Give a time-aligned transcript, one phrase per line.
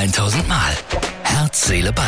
[0.00, 0.72] 1000 Mal.
[1.24, 2.06] Herz, Seele, Ball.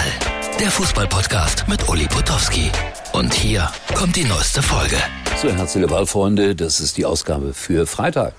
[0.59, 2.71] Der Fußballpodcast mit Uli Potowski.
[3.13, 4.97] Und hier kommt die neueste Folge.
[5.37, 8.33] So, Herz, Seele, Ball, Freunde, das ist die Ausgabe für Freitag.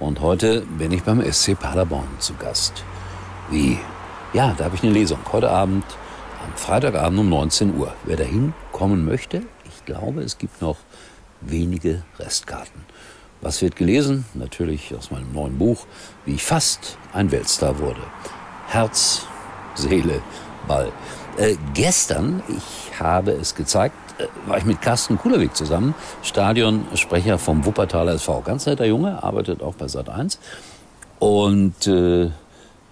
[0.00, 2.84] Und heute bin ich beim SC Paderborn zu Gast.
[3.50, 3.78] Wie?
[4.32, 5.18] Ja, da habe ich eine Lesung.
[5.30, 5.84] Heute Abend,
[6.42, 7.92] am Freitagabend um 19 Uhr.
[8.04, 10.78] Wer dahin kommen möchte, ich glaube, es gibt noch
[11.42, 12.86] wenige Restkarten.
[13.42, 14.24] Was wird gelesen?
[14.32, 15.84] Natürlich aus meinem neuen Buch,
[16.24, 18.00] wie ich fast ein Weltstar wurde.
[18.68, 19.26] Herz,
[19.74, 20.22] Seele,
[20.66, 20.92] Ball.
[21.36, 27.64] Äh, gestern, ich habe es gezeigt, äh, war ich mit Carsten Kulewig zusammen, Stadionsprecher vom
[27.64, 28.40] Wuppertaler SV.
[28.40, 30.38] Ganz netter Junge, arbeitet auch bei Sat 1.
[31.18, 32.30] Und äh,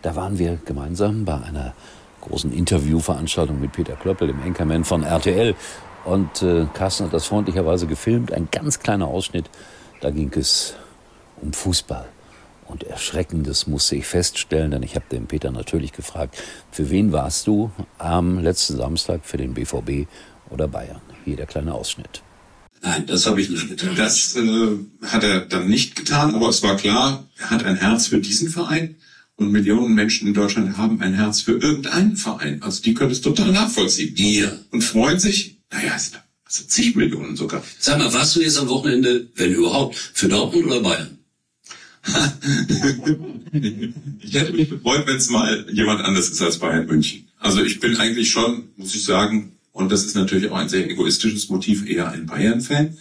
[0.03, 1.75] da waren wir gemeinsam bei einer
[2.21, 5.55] großen Interviewveranstaltung mit Peter Klöppel, dem Anchorman von RTL.
[6.05, 9.49] Und äh, Carsten hat das freundlicherweise gefilmt, ein ganz kleiner Ausschnitt.
[10.01, 10.75] Da ging es
[11.41, 12.07] um Fußball.
[12.67, 16.37] Und Erschreckendes musste ich feststellen, denn ich habe den Peter natürlich gefragt,
[16.71, 20.09] für wen warst du am letzten Samstag für den BVB
[20.51, 21.01] oder Bayern?
[21.25, 22.23] Hier der kleine Ausschnitt.
[22.83, 23.97] Nein, das habe ich nicht getan.
[23.97, 28.09] Das äh, hat er dann nicht getan, aber es war klar, er hat ein Herz
[28.09, 28.97] für diesen Verein
[29.37, 32.63] und Millionen Menschen in Deutschland haben ein Herz für irgendeinen Verein.
[32.63, 34.15] Also die können es total nachvollziehen.
[34.17, 34.53] Ja.
[34.71, 37.63] Und freuen sich, naja, also zig Millionen sogar.
[37.79, 41.19] Sag mal, warst du jetzt am Wochenende, wenn überhaupt, für Dortmund oder Bayern?
[44.23, 47.29] Ich hätte mich gefreut, wenn es mal jemand anders ist als Bayern München.
[47.39, 50.89] Also ich bin eigentlich schon, muss ich sagen, und das ist natürlich auch ein sehr
[50.89, 52.97] egoistisches Motiv, eher ein Bayern-Fan,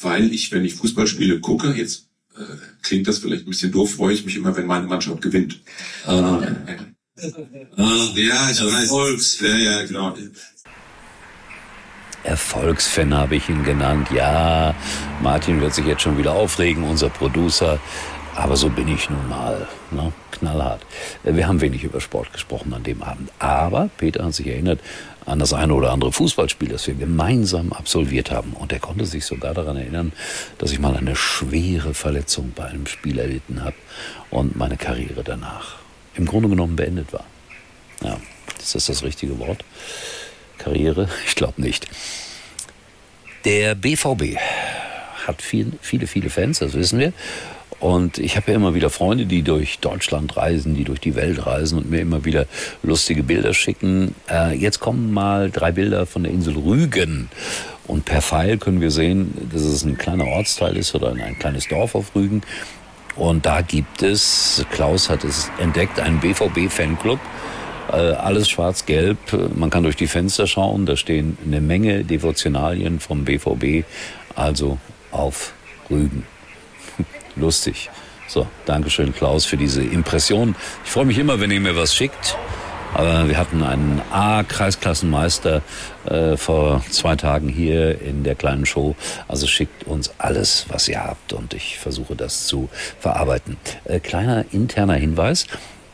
[0.00, 2.42] weil ich, wenn ich Fußballspiele gucke, jetzt äh,
[2.82, 5.60] klingt das vielleicht ein bisschen doof, freue ich mich immer, wenn meine Mannschaft gewinnt.
[6.06, 6.42] Ah.
[7.76, 9.40] Ah, ja, ich weiß.
[9.40, 10.16] Ja, ja, genau.
[12.24, 14.08] Erfolgsfan habe ich ihn genannt.
[14.12, 14.74] Ja,
[15.22, 17.78] Martin wird sich jetzt schon wieder aufregen, unser Producer.
[18.36, 20.12] Aber so bin ich nun mal, ne?
[20.32, 20.84] knallhart.
[21.22, 23.30] Wir haben wenig über Sport gesprochen an dem Abend.
[23.38, 24.80] Aber Peter hat sich erinnert
[25.24, 28.52] an das eine oder andere Fußballspiel, das wir gemeinsam absolviert haben.
[28.52, 30.12] Und er konnte sich sogar daran erinnern,
[30.58, 33.76] dass ich mal eine schwere Verletzung bei einem Spiel erlitten habe
[34.30, 35.76] und meine Karriere danach
[36.16, 37.24] im Grunde genommen beendet war.
[38.02, 38.18] Ja,
[38.58, 39.64] ist das das richtige Wort?
[40.58, 41.08] Karriere?
[41.26, 41.88] Ich glaube nicht.
[43.44, 44.36] Der BVB
[45.26, 47.12] hat viel, viele, viele Fans, das wissen wir.
[47.84, 51.44] Und ich habe ja immer wieder Freunde, die durch Deutschland reisen, die durch die Welt
[51.44, 52.46] reisen und mir immer wieder
[52.82, 54.14] lustige Bilder schicken.
[54.26, 57.28] Äh, jetzt kommen mal drei Bilder von der Insel Rügen.
[57.86, 61.68] Und per Pfeil können wir sehen, dass es ein kleiner Ortsteil ist oder ein kleines
[61.68, 62.40] Dorf auf Rügen.
[63.16, 67.20] Und da gibt es, Klaus hat es entdeckt, einen BVB-Fanclub.
[67.92, 69.18] Äh, alles schwarz-gelb.
[69.56, 70.86] Man kann durch die Fenster schauen.
[70.86, 73.84] Da stehen eine Menge Devotionalien vom BVB.
[74.34, 74.78] Also
[75.10, 75.52] auf
[75.90, 76.24] Rügen.
[77.36, 77.90] Lustig.
[78.26, 80.54] So, Dankeschön, Klaus, für diese Impression.
[80.84, 82.36] Ich freue mich immer, wenn ihr mir was schickt.
[82.94, 85.62] Aber wir hatten einen A-Kreisklassenmeister
[86.06, 88.94] äh, vor zwei Tagen hier in der kleinen Show.
[89.26, 92.68] Also schickt uns alles, was ihr habt und ich versuche das zu
[93.00, 93.56] verarbeiten.
[93.84, 95.46] Äh, kleiner interner Hinweis.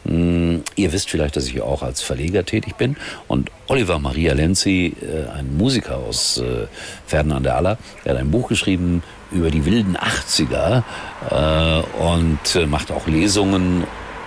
[0.04, 2.96] Hm, ihr wisst vielleicht, dass ich auch als Verleger tätig bin.
[3.28, 6.66] Und Oliver Maria Lenzi, äh, ein Musiker aus äh,
[7.06, 10.82] Verden an der Aller, der hat ein Buch geschrieben über die wilden 80er
[11.30, 13.84] äh, und äh, macht auch Lesungen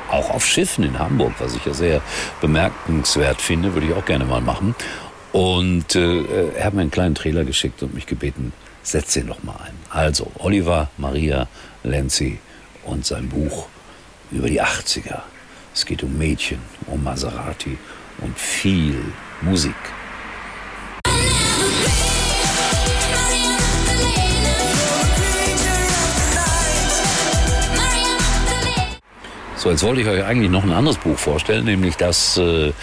[0.09, 2.01] auch auf Schiffen in Hamburg, was ich ja sehr
[2.39, 4.75] bemerkenswert finde, würde ich auch gerne mal machen.
[5.31, 8.53] Und äh, er hat mir einen kleinen Trailer geschickt und mich gebeten,
[8.83, 9.73] setz ihn doch mal ein.
[9.89, 11.47] Also, Oliver Maria
[11.83, 12.39] Lenzi
[12.83, 13.67] und sein Buch
[14.31, 15.21] über die 80er.
[15.73, 17.77] Es geht um Mädchen, um Maserati
[18.19, 19.01] und viel
[19.41, 19.75] Musik.
[29.63, 32.73] So, jetzt wollte ich euch eigentlich noch ein anderes Buch vorstellen, nämlich das äh,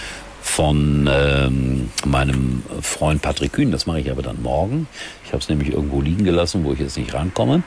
[0.40, 3.70] von ähm, meinem Freund Patrick Kühn.
[3.70, 4.88] Das mache ich aber dann morgen.
[5.26, 7.62] Ich habe es nämlich irgendwo liegen gelassen, wo ich jetzt nicht rankomme.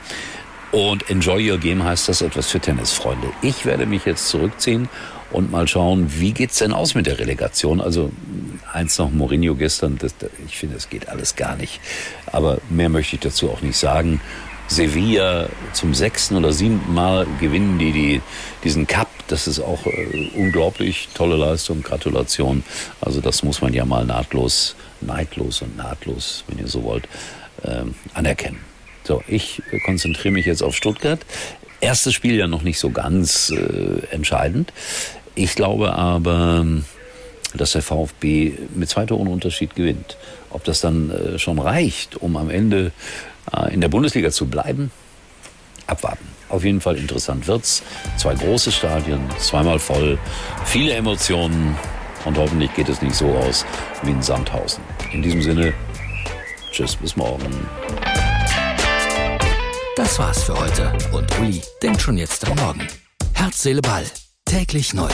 [0.72, 3.28] Und Enjoy Your Game heißt das etwas für Tennisfreunde.
[3.40, 4.88] Ich werde mich jetzt zurückziehen
[5.30, 7.80] und mal schauen, wie geht's denn aus mit der Relegation?
[7.80, 8.10] Also
[8.72, 10.12] eins noch Mourinho gestern, das,
[10.48, 11.80] ich finde, es geht alles gar nicht.
[12.32, 14.20] Aber mehr möchte ich dazu auch nicht sagen.
[14.68, 18.22] Sevilla zum sechsten oder siebten Mal gewinnen die, die
[18.64, 19.08] diesen Cup.
[19.28, 21.82] Das ist auch äh, unglaublich tolle Leistung.
[21.82, 22.64] Gratulation.
[23.00, 27.08] Also das muss man ja mal nahtlos, neidlos und nahtlos, wenn ihr so wollt,
[27.64, 28.60] ähm, anerkennen.
[29.04, 31.20] So, ich konzentriere mich jetzt auf Stuttgart.
[31.80, 34.72] Erstes Spiel ja noch nicht so ganz äh, entscheidend.
[35.34, 36.64] Ich glaube aber,
[37.54, 40.16] dass der VfB mit zwei Toren Unterschied gewinnt.
[40.50, 42.92] Ob das dann äh, schon reicht, um am Ende
[43.52, 44.90] äh, in der Bundesliga zu bleiben,
[45.86, 46.26] abwarten.
[46.48, 47.82] Auf jeden Fall interessant wird's.
[48.16, 50.18] Zwei große Stadien, zweimal voll,
[50.64, 51.76] viele Emotionen
[52.24, 53.64] und hoffentlich geht es nicht so aus
[54.02, 54.82] wie in Sandhausen.
[55.12, 55.72] In diesem Sinne,
[56.70, 57.68] tschüss, bis morgen.
[59.96, 62.86] Das war's für heute und Uli denkt schon jetzt am Morgen.
[63.32, 64.04] Herz, Seele, Ball.
[64.44, 65.08] Täglich neu.